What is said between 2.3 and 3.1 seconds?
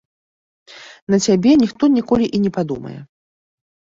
і не падумае.